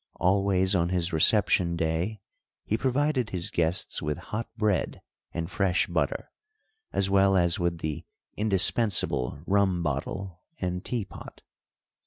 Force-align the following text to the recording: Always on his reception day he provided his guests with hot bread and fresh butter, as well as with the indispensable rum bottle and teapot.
Always 0.15 0.73
on 0.73 0.89
his 0.89 1.13
reception 1.13 1.75
day 1.75 2.21
he 2.65 2.75
provided 2.75 3.29
his 3.29 3.51
guests 3.51 4.01
with 4.01 4.17
hot 4.17 4.49
bread 4.57 5.03
and 5.31 5.47
fresh 5.47 5.85
butter, 5.85 6.31
as 6.91 7.07
well 7.11 7.37
as 7.37 7.59
with 7.59 7.77
the 7.81 8.03
indispensable 8.35 9.43
rum 9.45 9.83
bottle 9.83 10.41
and 10.59 10.83
teapot. 10.83 11.43